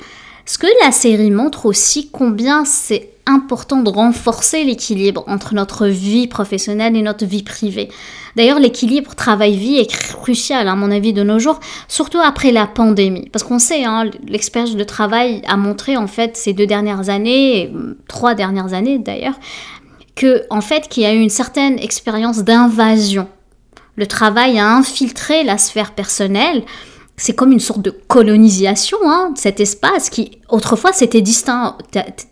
ce 0.45 0.59
que 0.59 0.67
la 0.85 0.93
série 0.93 1.31
montre 1.31 1.67
aussi 1.67 2.11
combien 2.11 2.65
c'est 2.65 3.11
important 3.27 3.83
de 3.83 3.91
renforcer 3.91 4.65
l'équilibre 4.65 5.25
entre 5.29 5.55
notre 5.55 5.87
vie 5.87 6.27
professionnelle 6.27 6.97
et 6.97 7.03
notre 7.03 7.25
vie 7.25 7.43
privée? 7.43 7.89
D'ailleurs, 8.35 8.59
l'équilibre 8.59 9.15
travail-vie 9.15 9.77
est 9.77 9.91
crucial, 9.91 10.67
à 10.67 10.75
mon 10.75 10.91
avis, 10.91 11.13
de 11.13 11.23
nos 11.23 11.39
jours, 11.39 11.61
surtout 11.87 12.19
après 12.19 12.51
la 12.51 12.67
pandémie. 12.67 13.29
Parce 13.31 13.45
qu'on 13.45 13.59
sait, 13.59 13.85
hein, 13.85 14.11
l'expérience 14.27 14.75
de 14.75 14.85
travail 14.85 15.43
a 15.47 15.57
montré, 15.57 15.97
en 15.97 16.07
fait, 16.07 16.37
ces 16.37 16.53
deux 16.53 16.67
dernières 16.67 17.09
années, 17.09 17.71
trois 18.09 18.35
dernières 18.35 18.73
années 18.73 18.99
d'ailleurs, 18.99 19.39
que, 20.17 20.45
en 20.51 20.61
fait, 20.61 20.89
qu'il 20.89 21.03
y 21.03 21.07
a 21.07 21.13
eu 21.13 21.21
une 21.21 21.31
certaine 21.31 21.79
expérience 21.79 22.39
d'invasion. 22.39 23.29
Le 23.97 24.07
travail 24.07 24.59
a 24.59 24.75
infiltré 24.75 25.45
la 25.45 25.59
sphère 25.59 25.93
personnelle, 25.93 26.65
c'est 27.23 27.35
comme 27.35 27.53
une 27.53 27.61
sorte 27.61 27.83
de 27.83 27.93
colonisation, 28.09 28.99
hein, 29.05 29.33
cet 29.37 29.61
espace 29.61 30.11
qui 30.11 30.39
autrefois 30.49 30.93
c'était 30.93 31.21
distinct. 31.21 31.79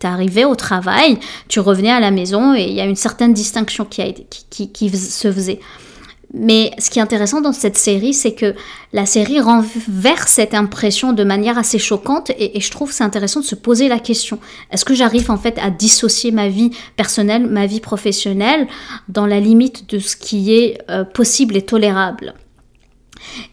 Arrivé 0.03 0.43
au 0.43 0.55
travail, 0.55 1.17
tu 1.47 1.61
revenais 1.61 1.91
à 1.91 2.01
la 2.01 2.11
maison 2.11 2.53
et 2.53 2.63
il 2.63 2.73
y 2.73 2.81
a 2.81 2.85
une 2.85 2.97
certaine 2.97 3.31
distinction 3.31 3.85
qui, 3.85 4.89
se 4.89 5.31
faisait. 5.31 5.61
Mais 6.33 6.71
ce 6.77 6.89
qui 6.89 6.99
est 6.99 7.01
intéressant 7.01 7.39
dans 7.39 7.53
cette 7.53 7.77
série, 7.77 8.13
c'est 8.13 8.33
que 8.33 8.53
la 8.91 9.05
série 9.05 9.39
renverse 9.39 10.29
cette 10.29 10.53
impression 10.53 11.13
de 11.13 11.23
manière 11.23 11.57
assez 11.57 11.79
choquante 11.79 12.29
et, 12.37 12.59
je 12.59 12.69
trouve 12.69 12.91
c'est 12.91 13.05
intéressant 13.05 13.39
de 13.39 13.45
se 13.45 13.55
poser 13.55 13.87
la 13.87 13.99
question. 13.99 14.39
Est-ce 14.71 14.83
que 14.83 14.93
j'arrive 14.93 15.31
en 15.31 15.37
fait 15.37 15.57
à 15.59 15.69
dissocier 15.69 16.31
ma 16.31 16.49
vie 16.49 16.71
personnelle, 16.97 17.47
ma 17.47 17.65
vie 17.65 17.79
professionnelle 17.79 18.67
dans 19.07 19.25
la 19.25 19.39
limite 19.39 19.89
de 19.89 19.99
ce 19.99 20.17
qui 20.17 20.53
est 20.53 20.81
euh, 20.89 21.05
possible 21.05 21.55
et 21.55 21.61
tolérable? 21.61 22.33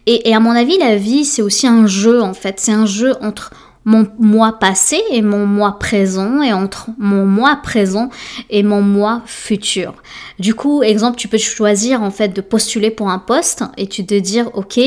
Et, 0.05 0.33
à 0.33 0.39
mon 0.39 0.51
avis, 0.51 0.77
la 0.77 0.95
vie, 0.95 1.25
c'est 1.25 1.41
aussi 1.41 1.67
un 1.67 1.87
jeu, 1.87 2.21
en 2.21 2.33
fait. 2.33 2.59
C'est 2.59 2.71
un 2.71 2.85
jeu 2.85 3.13
entre 3.21 3.51
mon 3.85 4.07
moi 4.19 4.59
passé 4.59 5.01
et 5.11 5.21
mon 5.21 5.45
moi 5.45 5.79
présent 5.79 6.41
et 6.41 6.51
entre 6.51 6.89
mon 6.97 7.25
moi 7.25 7.59
présent 7.63 8.09
et 8.49 8.61
mon 8.61 8.81
moi 8.81 9.21
futur. 9.25 9.95
Du 10.37 10.53
coup, 10.53 10.83
exemple, 10.83 11.17
tu 11.17 11.27
peux 11.27 11.37
choisir 11.37 12.03
en 12.03 12.11
fait 12.11 12.29
de 12.29 12.41
postuler 12.41 12.91
pour 12.91 13.09
un 13.09 13.19
poste 13.19 13.63
et 13.77 13.87
tu 13.87 14.05
te 14.05 14.13
dire 14.13 14.49
OK, 14.53 14.79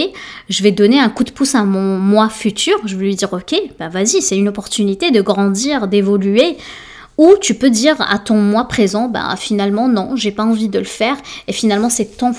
je 0.48 0.62
vais 0.62 0.72
donner 0.72 1.00
un 1.00 1.08
coup 1.08 1.24
de 1.24 1.32
pouce 1.32 1.54
à 1.54 1.64
mon 1.64 1.98
moi 1.98 2.28
futur, 2.28 2.76
je 2.84 2.96
vais 2.96 3.06
lui 3.06 3.16
dire 3.16 3.32
OK, 3.32 3.54
bah 3.78 3.88
vas-y, 3.88 4.22
c'est 4.22 4.36
une 4.36 4.48
opportunité 4.48 5.10
de 5.10 5.20
grandir, 5.20 5.88
d'évoluer 5.88 6.56
Ou 7.18 7.34
tu 7.40 7.54
peux 7.54 7.70
dire 7.70 7.96
à 7.98 8.18
ton 8.18 8.36
moi 8.36 8.68
présent, 8.68 9.08
bah 9.08 9.34
finalement 9.36 9.88
non, 9.88 10.16
j'ai 10.16 10.32
pas 10.32 10.44
envie 10.44 10.68
de 10.68 10.78
le 10.78 10.84
faire, 10.84 11.16
et 11.48 11.52
finalement 11.52 11.88
c'est 11.88 12.16
ton 12.18 12.32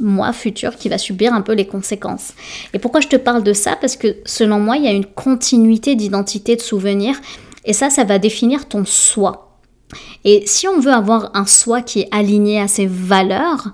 moi 0.00 0.32
futur 0.32 0.76
qui 0.76 0.88
va 0.88 0.98
subir 0.98 1.34
un 1.34 1.42
peu 1.42 1.52
les 1.52 1.66
conséquences. 1.66 2.32
Et 2.72 2.78
pourquoi 2.78 3.00
je 3.00 3.08
te 3.08 3.16
parle 3.16 3.42
de 3.42 3.52
ça? 3.52 3.76
Parce 3.76 3.96
que 3.96 4.16
selon 4.24 4.58
moi, 4.58 4.76
il 4.76 4.84
y 4.84 4.88
a 4.88 4.92
une 4.92 5.06
continuité 5.06 5.94
d'identité, 5.94 6.56
de 6.56 6.62
souvenirs, 6.62 7.20
et 7.64 7.72
ça, 7.72 7.90
ça 7.90 8.04
va 8.04 8.18
définir 8.18 8.68
ton 8.68 8.84
soi. 8.84 9.58
Et 10.24 10.44
si 10.46 10.66
on 10.66 10.80
veut 10.80 10.92
avoir 10.92 11.30
un 11.34 11.46
soi 11.46 11.82
qui 11.82 12.00
est 12.00 12.08
aligné 12.10 12.60
à 12.60 12.68
ses 12.68 12.86
valeurs, 12.86 13.68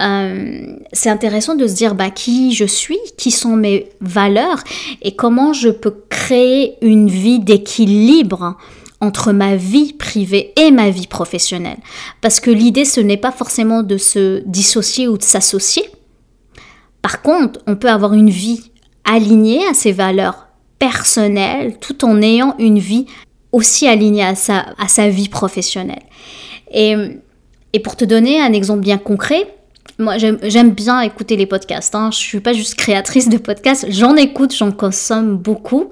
euh, 0.00 0.76
c'est 0.92 1.10
intéressant 1.10 1.54
de 1.54 1.66
se 1.66 1.74
dire 1.74 1.94
bah, 1.94 2.10
qui 2.10 2.52
je 2.52 2.64
suis, 2.64 2.98
qui 3.16 3.30
sont 3.30 3.56
mes 3.56 3.88
valeurs 4.00 4.62
et 5.02 5.14
comment 5.14 5.52
je 5.52 5.68
peux 5.68 5.94
créer 6.08 6.74
une 6.82 7.08
vie 7.08 7.38
d'équilibre 7.38 8.56
entre 9.04 9.32
ma 9.32 9.56
vie 9.56 9.92
privée 9.92 10.52
et 10.56 10.70
ma 10.70 10.90
vie 10.90 11.06
professionnelle. 11.06 11.78
Parce 12.20 12.40
que 12.40 12.50
l'idée, 12.50 12.84
ce 12.84 13.00
n'est 13.00 13.16
pas 13.16 13.32
forcément 13.32 13.82
de 13.82 13.96
se 13.96 14.42
dissocier 14.46 15.08
ou 15.08 15.18
de 15.18 15.22
s'associer. 15.22 15.84
Par 17.02 17.22
contre, 17.22 17.60
on 17.66 17.76
peut 17.76 17.90
avoir 17.90 18.14
une 18.14 18.30
vie 18.30 18.70
alignée 19.04 19.66
à 19.68 19.74
ses 19.74 19.92
valeurs 19.92 20.48
personnelles 20.78 21.78
tout 21.78 22.04
en 22.04 22.20
ayant 22.22 22.56
une 22.58 22.78
vie 22.78 23.06
aussi 23.52 23.86
alignée 23.86 24.24
à 24.24 24.34
sa, 24.34 24.66
à 24.78 24.88
sa 24.88 25.08
vie 25.08 25.28
professionnelle. 25.28 26.02
Et, 26.72 26.94
et 27.72 27.80
pour 27.80 27.96
te 27.96 28.04
donner 28.04 28.40
un 28.40 28.52
exemple 28.52 28.80
bien 28.80 28.98
concret, 28.98 29.46
moi, 29.98 30.16
j'aime 30.18 30.70
bien 30.70 31.00
écouter 31.02 31.36
les 31.36 31.46
podcasts. 31.46 31.94
Hein. 31.94 32.10
Je 32.10 32.18
suis 32.18 32.40
pas 32.40 32.52
juste 32.52 32.74
créatrice 32.74 33.28
de 33.28 33.36
podcasts, 33.36 33.86
j'en 33.90 34.16
écoute, 34.16 34.54
j'en 34.54 34.72
consomme 34.72 35.36
beaucoup. 35.36 35.90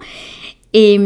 Et, 0.72 0.98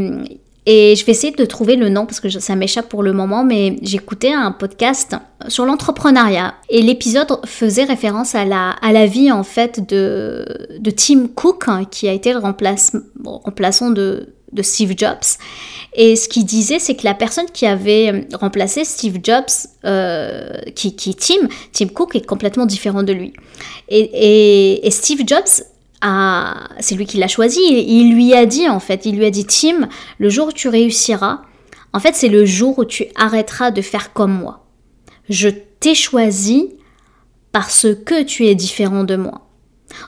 et 0.66 0.96
je 0.96 1.04
vais 1.06 1.12
essayer 1.12 1.32
de 1.32 1.44
trouver 1.44 1.76
le 1.76 1.88
nom 1.88 2.06
parce 2.06 2.18
que 2.18 2.28
ça 2.28 2.56
m'échappe 2.56 2.88
pour 2.88 3.02
le 3.04 3.12
moment, 3.12 3.44
mais 3.44 3.76
j'écoutais 3.82 4.32
un 4.32 4.50
podcast 4.50 5.14
sur 5.48 5.64
l'entrepreneuriat 5.64 6.54
et 6.68 6.82
l'épisode 6.82 7.38
faisait 7.46 7.84
référence 7.84 8.34
à 8.34 8.44
la, 8.44 8.70
à 8.82 8.92
la 8.92 9.06
vie 9.06 9.30
en 9.30 9.44
fait 9.44 9.88
de, 9.88 10.44
de 10.78 10.90
Tim 10.90 11.28
Cook 11.32 11.64
hein, 11.68 11.84
qui 11.88 12.08
a 12.08 12.12
été 12.12 12.32
le 12.32 12.40
remplaçant 12.40 13.90
de, 13.90 14.34
de 14.52 14.62
Steve 14.62 14.94
Jobs. 14.96 15.38
Et 15.94 16.16
ce 16.16 16.28
qu'il 16.28 16.44
disait, 16.44 16.78
c'est 16.78 16.94
que 16.94 17.04
la 17.04 17.14
personne 17.14 17.46
qui 17.52 17.64
avait 17.66 18.26
remplacé 18.34 18.84
Steve 18.84 19.18
Jobs, 19.22 19.44
euh, 19.84 20.52
qui, 20.74 20.94
qui 20.96 21.14
Tim, 21.14 21.48
Tim 21.72 21.86
Cook, 21.88 22.16
est 22.16 22.26
complètement 22.26 22.66
différent 22.66 23.02
de 23.02 23.12
lui. 23.12 23.32
Et, 23.88 24.86
et, 24.86 24.90
Steve 24.90 25.22
Jobs, 25.26 25.64
c'est 26.02 26.94
lui 26.94 27.06
qui 27.06 27.18
l'a 27.18 27.28
choisi, 27.28 27.60
il 27.60 28.14
lui 28.14 28.34
a 28.34 28.46
dit 28.46 28.68
en 28.68 28.80
fait, 28.80 29.06
il 29.06 29.16
lui 29.16 29.24
a 29.24 29.30
dit 29.30 29.46
Tim, 29.46 29.88
le 30.18 30.28
jour 30.28 30.48
où 30.48 30.52
tu 30.52 30.68
réussiras, 30.68 31.42
en 31.92 32.00
fait 32.00 32.14
c'est 32.14 32.28
le 32.28 32.44
jour 32.44 32.78
où 32.78 32.84
tu 32.84 33.06
arrêteras 33.14 33.70
de 33.70 33.82
faire 33.82 34.12
comme 34.12 34.32
moi. 34.32 34.66
Je 35.28 35.48
t'ai 35.48 35.94
choisi 35.94 36.74
parce 37.52 37.86
que 38.04 38.22
tu 38.22 38.46
es 38.46 38.54
différent 38.54 39.04
de 39.04 39.16
moi. 39.16 39.48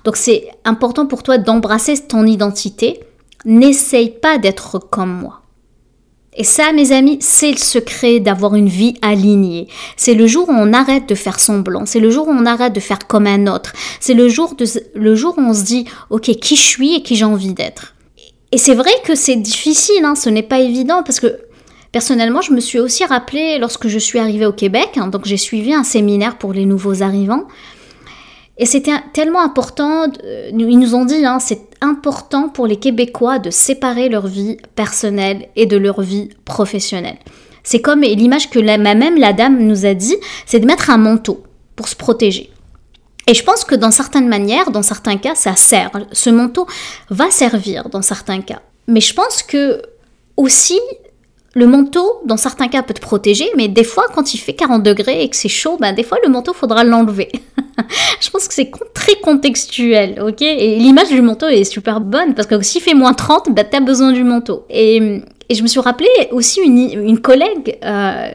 Donc 0.05 0.17
c'est 0.17 0.49
important 0.65 1.07
pour 1.07 1.23
toi 1.23 1.39
d'embrasser 1.39 2.07
ton 2.07 2.27
identité 2.27 3.01
N'essaye 3.45 4.11
pas 4.11 4.39
d'être 4.39 4.79
comme 4.79 5.13
moi. 5.13 5.43
Et 6.41 6.45
ça, 6.45 6.73
mes 6.73 6.93
amis, 6.93 7.19
c'est 7.21 7.51
le 7.51 7.59
secret 7.59 8.21
d'avoir 8.21 8.55
une 8.55 8.69
vie 8.69 8.95
alignée. 9.03 9.67
C'est 9.97 10.15
le 10.15 10.29
jour 10.29 10.49
où 10.49 10.53
on 10.53 10.73
arrête 10.73 11.09
de 11.09 11.17
faire 11.17 11.41
semblant. 11.41 11.85
C'est 11.85 11.99
le 11.99 12.11
jour 12.11 12.29
où 12.29 12.31
on 12.31 12.47
arrête 12.47 12.73
de 12.73 12.79
faire 12.79 13.09
comme 13.09 13.27
un 13.27 13.49
autre. 13.49 13.73
C'est 13.99 14.15
le 14.15 14.29
jour, 14.29 14.55
de, 14.55 14.65
le 14.95 15.17
jour 15.17 15.35
où 15.37 15.41
on 15.41 15.53
se 15.53 15.65
dit, 15.65 15.87
OK, 16.11 16.31
qui 16.41 16.55
je 16.55 16.63
suis 16.63 16.95
et 16.95 17.03
qui 17.03 17.17
j'ai 17.17 17.25
envie 17.25 17.55
d'être. 17.55 17.97
Et 18.53 18.57
c'est 18.57 18.77
vrai 18.77 18.93
que 19.05 19.17
c'est 19.17 19.35
difficile, 19.35 20.05
hein, 20.05 20.15
ce 20.15 20.31
n'est 20.31 20.45
pas 20.45 20.61
évident 20.61 21.03
parce 21.03 21.19
que 21.19 21.41
personnellement, 21.91 22.41
je 22.41 22.53
me 22.53 22.61
suis 22.61 22.79
aussi 22.79 23.05
rappelé 23.05 23.59
lorsque 23.59 23.89
je 23.89 23.99
suis 23.99 24.21
arrivée 24.21 24.47
au 24.47 24.53
Québec, 24.53 24.91
hein, 24.97 25.09
donc 25.09 25.25
j'ai 25.25 25.37
suivi 25.37 25.75
un 25.75 25.83
séminaire 25.83 26.39
pour 26.39 26.53
les 26.53 26.67
nouveaux 26.67 27.03
arrivants. 27.03 27.49
Et 28.59 28.67
c'était 28.67 28.93
tellement 29.13 29.41
important, 29.41 30.07
ils 30.53 30.79
nous 30.79 30.95
ont 30.95 31.05
dit, 31.05 31.25
hein, 31.25 31.39
c'est 31.39 31.61
important 31.81 32.49
pour 32.49 32.67
les 32.67 32.77
Québécois 32.77 33.39
de 33.39 33.51
séparer 33.51 34.09
leur 34.09 34.27
vie 34.27 34.57
personnelle 34.75 35.49
et 35.55 35.67
de 35.67 35.77
leur 35.77 36.01
vie 36.01 36.31
professionnelle. 36.45 37.19
C'est 37.63 37.81
comme 37.81 38.01
l'image 38.01 38.51
que 38.51 38.59
la, 38.59 38.77
même 38.79 39.17
la 39.19 39.33
dame 39.33 39.59
nous 39.59 39.87
a 39.87 39.95
dit, 39.95 40.17
c'est 40.45 40.59
de 40.59 40.67
mettre 40.67 40.91
un 40.91 40.97
manteau 40.97 41.45
pour 41.77 41.87
se 41.87 41.95
protéger. 41.95 42.51
Et 43.29 43.35
je 43.35 43.45
pense 43.45 43.65
que 43.65 43.75
dans 43.75 43.91
certaines 43.91 44.27
manières, 44.27 44.71
dans 44.71 44.83
certains 44.83 45.19
cas, 45.19 45.35
ça 45.35 45.55
sert. 45.55 45.91
Ce 46.13 46.31
manteau 46.31 46.67
va 47.11 47.31
servir 47.31 47.91
dans 47.91 48.03
certains 48.03 48.41
cas. 48.41 48.63
Mais 48.87 49.03
je 49.03 49.13
pense 49.13 49.43
que 49.43 49.83
aussi, 50.37 50.81
le 51.55 51.67
manteau, 51.67 52.21
dans 52.25 52.37
certains 52.37 52.69
cas, 52.69 52.83
peut 52.83 52.95
te 52.95 53.01
protéger, 53.01 53.47
mais 53.57 53.69
des 53.69 53.85
fois, 53.85 54.05
quand 54.15 54.35
il 54.35 54.39
fait 54.39 54.53
40 54.53 54.83
degrés 54.83 55.23
et 55.23 55.29
que 55.29 55.37
c'est 55.37 55.49
chaud, 55.49 55.77
ben, 55.81 55.95
des 55.95 56.03
fois, 56.03 56.19
le 56.23 56.31
manteau, 56.31 56.53
faudra 56.53 56.85
l'enlever. 56.85 57.31
je 58.21 58.31
pense 58.31 58.47
que 58.47 58.55
c'est 58.55 58.71
très 58.95 59.17
contextuel, 59.17 60.23
ok? 60.23 60.43
Et 60.43 60.77
l'image 60.77 61.09
du 61.09 61.23
manteau 61.23 61.47
est 61.47 61.65
super 61.65 62.01
bonne, 62.01 62.35
parce 62.35 62.47
que 62.47 62.61
s'il 62.63 62.83
fait 62.83 62.95
moins 62.95 63.15
30, 63.15 63.55
ben, 63.55 63.65
as 63.73 63.81
besoin 63.81 64.13
du 64.13 64.25
manteau. 64.25 64.65
Et, 64.71 65.23
je 65.51 65.63
me 65.63 65.69
suis 65.69 65.81
rappelé 65.81 66.09
aussi 66.31 66.61
une, 66.61 67.21
collègue... 67.21 67.79
Euh, 67.83 68.31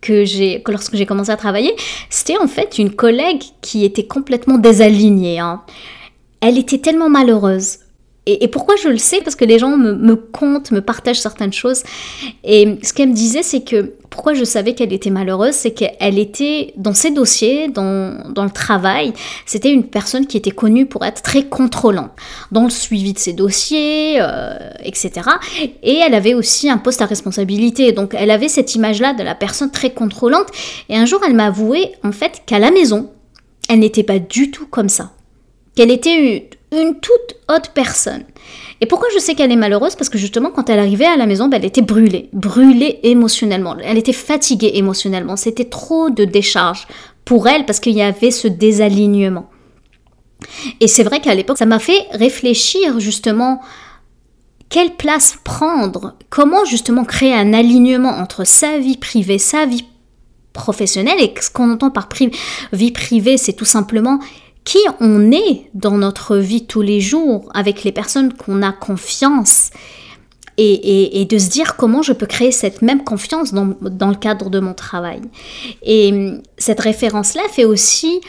que 0.00 0.24
j'ai 0.24 0.60
lorsque 0.66 0.96
j'ai 0.96 1.06
commencé 1.06 1.30
à 1.30 1.36
travailler, 1.36 1.76
c'était 2.10 2.36
en 2.36 2.48
fait 2.48 2.78
une 2.78 2.90
collègue 2.90 3.42
qui 3.60 3.84
était 3.84 4.04
complètement 4.04 4.58
désalignée. 4.58 5.38
Hein. 5.38 5.62
Elle 6.40 6.58
était 6.58 6.78
tellement 6.78 7.08
malheureuse 7.08 7.78
et, 8.24 8.46
pourquoi 8.46 8.76
je 8.76 8.88
le 8.88 8.98
sais? 8.98 9.20
Parce 9.20 9.34
que 9.34 9.44
les 9.44 9.58
gens 9.58 9.76
me, 9.76 9.94
me, 9.94 10.14
comptent, 10.14 10.70
me 10.70 10.80
partagent 10.80 11.20
certaines 11.20 11.52
choses. 11.52 11.82
Et 12.44 12.78
ce 12.84 12.92
qu'elle 12.92 13.08
me 13.08 13.14
disait, 13.14 13.42
c'est 13.42 13.62
que 13.64 13.94
pourquoi 14.10 14.34
je 14.34 14.44
savais 14.44 14.74
qu'elle 14.74 14.92
était 14.92 15.10
malheureuse, 15.10 15.54
c'est 15.54 15.72
qu'elle 15.72 16.18
était 16.20 16.72
dans 16.76 16.94
ses 16.94 17.10
dossiers, 17.10 17.66
dans, 17.66 18.30
dans 18.30 18.44
le 18.44 18.50
travail, 18.50 19.12
c'était 19.44 19.72
une 19.72 19.84
personne 19.84 20.26
qui 20.26 20.36
était 20.36 20.52
connue 20.52 20.86
pour 20.86 21.04
être 21.04 21.22
très 21.22 21.44
contrôlante 21.44 22.10
dans 22.52 22.62
le 22.62 22.70
suivi 22.70 23.12
de 23.12 23.18
ses 23.18 23.32
dossiers, 23.32 24.18
euh, 24.20 24.56
etc. 24.84 25.22
Et 25.82 25.96
elle 25.96 26.14
avait 26.14 26.34
aussi 26.34 26.70
un 26.70 26.78
poste 26.78 27.02
à 27.02 27.06
responsabilité. 27.06 27.90
Donc 27.90 28.14
elle 28.14 28.30
avait 28.30 28.48
cette 28.48 28.76
image-là 28.76 29.14
de 29.14 29.24
la 29.24 29.34
personne 29.34 29.72
très 29.72 29.90
contrôlante. 29.90 30.46
Et 30.88 30.96
un 30.96 31.06
jour, 31.06 31.20
elle 31.26 31.34
m'a 31.34 31.46
avoué 31.46 31.92
en 32.04 32.12
fait 32.12 32.42
qu'à 32.46 32.60
la 32.60 32.70
maison, 32.70 33.10
elle 33.68 33.80
n'était 33.80 34.04
pas 34.04 34.20
du 34.20 34.52
tout 34.52 34.66
comme 34.66 34.88
ça. 34.88 35.10
Qu'elle 35.74 35.90
était 35.90 36.50
une 36.72 36.98
toute 36.98 37.36
autre 37.48 37.70
personne. 37.72 38.24
Et 38.80 38.86
pourquoi 38.86 39.08
je 39.14 39.20
sais 39.20 39.34
qu'elle 39.34 39.52
est 39.52 39.56
malheureuse? 39.56 39.94
Parce 39.94 40.08
que 40.08 40.18
justement, 40.18 40.50
quand 40.50 40.68
elle 40.68 40.78
arrivait 40.78 41.06
à 41.06 41.16
la 41.16 41.26
maison, 41.26 41.48
ben, 41.48 41.58
elle 41.58 41.66
était 41.66 41.82
brûlée, 41.82 42.28
brûlée 42.32 42.98
émotionnellement. 43.02 43.76
Elle 43.82 43.98
était 43.98 44.12
fatiguée 44.12 44.72
émotionnellement. 44.74 45.36
C'était 45.36 45.66
trop 45.66 46.10
de 46.10 46.24
décharge 46.24 46.88
pour 47.24 47.46
elle 47.48 47.64
parce 47.66 47.78
qu'il 47.78 47.94
y 47.94 48.02
avait 48.02 48.30
ce 48.30 48.48
désalignement. 48.48 49.48
Et 50.80 50.88
c'est 50.88 51.04
vrai 51.04 51.20
qu'à 51.20 51.34
l'époque, 51.34 51.58
ça 51.58 51.66
m'a 51.66 51.78
fait 51.78 52.06
réfléchir 52.10 52.98
justement 52.98 53.60
quelle 54.68 54.96
place 54.96 55.38
prendre, 55.44 56.14
comment 56.30 56.64
justement 56.64 57.04
créer 57.04 57.34
un 57.34 57.52
alignement 57.52 58.08
entre 58.08 58.44
sa 58.44 58.78
vie 58.78 58.96
privée, 58.96 59.38
sa 59.38 59.66
vie 59.66 59.84
professionnelle. 60.52 61.20
Et 61.20 61.34
ce 61.40 61.50
qu'on 61.50 61.70
entend 61.70 61.90
par 61.90 62.08
vie 62.72 62.90
privée, 62.90 63.36
c'est 63.36 63.52
tout 63.52 63.64
simplement 63.64 64.18
qui 64.64 64.78
on 65.00 65.32
est 65.32 65.70
dans 65.74 65.98
notre 65.98 66.36
vie 66.36 66.66
tous 66.66 66.82
les 66.82 67.00
jours 67.00 67.50
avec 67.54 67.84
les 67.84 67.92
personnes 67.92 68.32
qu'on 68.32 68.62
a 68.62 68.72
confiance 68.72 69.70
et, 70.58 71.26
de 71.28 71.38
se 71.38 71.48
dire 71.48 71.76
comment 71.76 72.02
je 72.02 72.12
peux 72.12 72.26
créer 72.26 72.52
cette 72.52 72.82
même 72.82 73.04
confiance 73.04 73.52
dans, 73.52 73.64
le 73.64 74.14
cadre 74.14 74.50
de 74.50 74.60
mon 74.60 74.74
travail. 74.74 75.20
Et 75.82 76.32
cette 76.58 76.80
référence-là 76.80 77.42
fait 77.50 77.64
aussi 77.64 78.20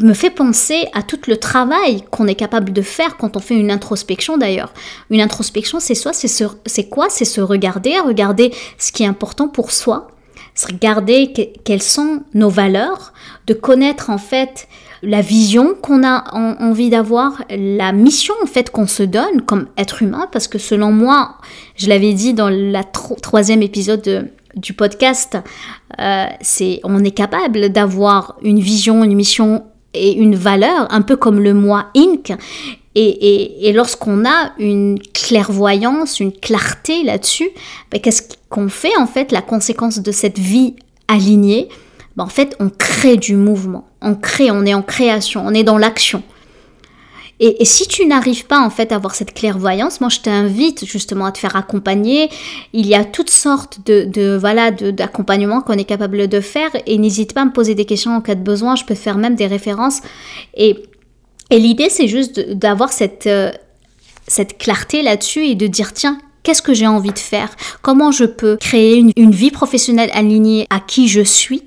me 0.00 0.14
fait 0.14 0.30
penser 0.30 0.86
à 0.94 1.02
tout 1.02 1.20
le 1.26 1.36
travail 1.36 2.02
qu'on 2.10 2.26
est 2.26 2.34
capable 2.34 2.72
de 2.72 2.80
faire 2.80 3.18
quand 3.18 3.36
on 3.36 3.40
fait 3.40 3.56
une 3.56 3.70
introspection 3.70 4.38
d'ailleurs. 4.38 4.72
Une 5.10 5.20
introspection, 5.20 5.80
c'est 5.80 5.94
c'est 5.94 6.88
quoi? 6.88 7.08
C'est 7.10 7.26
se 7.26 7.42
regarder, 7.42 7.98
regarder 7.98 8.52
ce 8.78 8.90
qui 8.90 9.02
est 9.02 9.06
important 9.06 9.48
pour 9.48 9.70
soi, 9.70 10.08
se 10.54 10.66
regarder 10.66 11.32
quelles 11.64 11.82
sont 11.82 12.22
nos 12.32 12.48
valeurs, 12.48 13.12
de 13.46 13.54
connaître 13.54 14.08
en 14.08 14.18
fait 14.18 14.66
la 15.02 15.20
vision 15.20 15.74
qu'on 15.74 16.04
a 16.04 16.24
envie 16.60 16.90
d'avoir, 16.90 17.42
la 17.50 17.92
mission 17.92 18.34
en 18.42 18.46
fait 18.46 18.70
qu'on 18.70 18.86
se 18.86 19.02
donne 19.02 19.42
comme 19.42 19.66
être 19.76 20.02
humain, 20.02 20.28
parce 20.30 20.46
que 20.48 20.58
selon 20.58 20.92
moi, 20.92 21.36
je 21.76 21.88
l'avais 21.88 22.12
dit 22.12 22.34
dans 22.34 22.48
le 22.48 22.72
troisième 23.20 23.62
épisode 23.62 24.30
du 24.54 24.74
podcast, 24.74 25.38
euh, 25.98 26.26
c'est 26.40 26.80
on 26.84 27.02
est 27.02 27.10
capable 27.12 27.70
d'avoir 27.70 28.36
une 28.42 28.60
vision, 28.60 29.02
une 29.02 29.14
mission 29.14 29.64
et 29.94 30.12
une 30.12 30.36
valeur, 30.36 30.86
un 30.90 31.02
peu 31.02 31.16
comme 31.16 31.40
le 31.40 31.52
moi 31.52 31.86
Inc. 31.96 32.32
Et, 32.94 33.68
et, 33.68 33.72
lorsqu'on 33.72 34.26
a 34.26 34.52
une 34.58 34.98
clairvoyance, 35.14 36.20
une 36.20 36.30
clarté 36.30 37.02
là-dessus, 37.04 37.48
ben, 37.90 37.98
qu'est-ce 37.98 38.22
qu'on 38.50 38.68
fait 38.68 38.94
en 38.98 39.06
fait 39.06 39.32
La 39.32 39.40
conséquence 39.40 40.00
de 40.00 40.12
cette 40.12 40.38
vie 40.38 40.74
alignée, 41.08 41.70
ben, 42.16 42.24
en 42.24 42.28
fait, 42.28 42.56
on 42.60 42.68
crée 42.68 43.16
du 43.16 43.36
mouvement. 43.36 43.86
On 44.00 44.14
crée, 44.14 44.50
on 44.50 44.64
est 44.64 44.74
en 44.74 44.82
création, 44.82 45.42
on 45.46 45.54
est 45.54 45.64
dans 45.64 45.78
l'action. 45.78 46.22
Et, 47.40 47.64
si 47.64 47.88
tu 47.88 48.06
n'arrives 48.06 48.46
pas 48.46 48.60
en 48.60 48.70
fait 48.70 48.92
à 48.92 48.96
avoir 48.96 49.16
cette 49.16 49.34
clairvoyance, 49.34 50.00
moi 50.00 50.08
je 50.10 50.20
t'invite 50.20 50.84
justement 50.84 51.24
à 51.24 51.32
te 51.32 51.38
faire 51.38 51.56
accompagner. 51.56 52.30
Il 52.72 52.86
y 52.86 52.94
a 52.94 53.04
toutes 53.04 53.30
sortes 53.30 53.80
de, 53.84 54.04
de 54.04 54.36
voilà 54.40 54.70
d'accompagnements 54.70 55.60
qu'on 55.60 55.72
est 55.72 55.84
capable 55.84 56.28
de 56.28 56.40
faire 56.40 56.70
et 56.86 56.98
n'hésite 56.98 57.34
pas 57.34 57.42
à 57.42 57.44
me 57.44 57.50
poser 57.50 57.74
des 57.74 57.84
questions 57.84 58.14
en 58.14 58.20
cas 58.20 58.36
de 58.36 58.42
besoin. 58.42 58.76
Je 58.76 58.84
peux 58.84 58.94
faire 58.94 59.18
même 59.18 59.34
des 59.34 59.48
références 59.48 60.02
et 60.54 60.84
et 61.52 61.58
l'idée, 61.58 61.90
c'est 61.90 62.08
juste 62.08 62.40
d'avoir 62.40 62.92
cette, 62.92 63.26
euh, 63.26 63.52
cette 64.26 64.56
clarté 64.56 65.02
là-dessus 65.02 65.44
et 65.44 65.54
de 65.54 65.66
dire, 65.66 65.92
tiens, 65.92 66.18
qu'est-ce 66.42 66.62
que 66.62 66.74
j'ai 66.74 66.86
envie 66.86 67.12
de 67.12 67.18
faire? 67.18 67.50
Comment 67.82 68.12
je 68.12 68.24
peux 68.24 68.56
créer 68.56 69.04
une, 69.16 69.30
vie 69.30 69.50
professionnelle 69.50 70.10
alignée 70.12 70.66
à 70.70 70.80
qui 70.80 71.08
je 71.08 71.22
suis? 71.22 71.62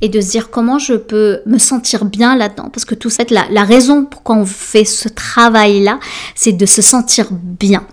Et 0.00 0.08
de 0.08 0.20
se 0.20 0.30
dire 0.30 0.50
comment 0.50 0.78
je 0.78 0.94
peux 0.94 1.40
me 1.46 1.58
sentir 1.58 2.04
bien 2.04 2.36
là-dedans 2.36 2.68
Parce 2.72 2.84
que 2.84 2.94
tout 2.94 3.10
ça, 3.10 3.24
la, 3.30 3.46
la 3.50 3.64
raison 3.64 4.04
pourquoi 4.04 4.36
on 4.36 4.46
fait 4.46 4.84
ce 4.84 5.08
travail-là, 5.08 5.98
c'est 6.34 6.52
de 6.52 6.66
se 6.66 6.82
sentir 6.82 7.28
bien. 7.32 7.86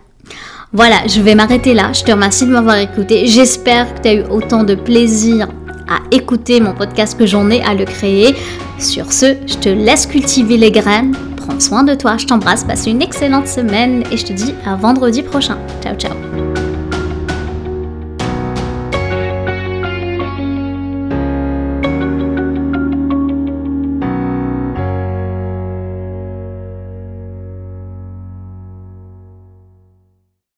Voilà, 0.72 1.06
je 1.08 1.22
vais 1.22 1.36
m'arrêter 1.36 1.74
là. 1.74 1.94
Je 1.94 2.04
te 2.04 2.12
remercie 2.12 2.46
de 2.46 2.52
m'avoir 2.52 2.78
écouté. 2.78 3.28
J'espère 3.28 3.94
que 3.94 4.02
tu 4.02 4.08
as 4.08 4.14
eu 4.16 4.24
autant 4.24 4.64
de 4.64 4.74
plaisir 4.76 5.48
à 5.88 6.00
écouter 6.12 6.60
mon 6.60 6.74
podcast 6.74 7.18
que 7.18 7.26
j'en 7.26 7.50
ai 7.52 7.62
à 7.62 7.74
le 7.76 7.86
créer. 7.86 8.36
Sur 8.80 9.14
ce, 9.14 9.36
je 9.46 9.56
te 9.56 9.70
laisse 9.70 10.08
cultiver 10.08 10.58
les 10.58 10.72
graines 10.72 11.16
Prends 11.48 11.60
soin 11.60 11.84
de 11.84 11.94
toi, 11.94 12.18
je 12.18 12.26
t'embrasse, 12.26 12.64
passe 12.64 12.88
une 12.88 13.02
excellente 13.02 13.48
semaine 13.48 14.04
et 14.12 14.18
je 14.18 14.26
te 14.26 14.34
dis 14.34 14.54
à 14.66 14.76
vendredi 14.76 15.22
prochain. 15.22 15.58
Ciao 15.82 15.96
ciao 15.96 16.53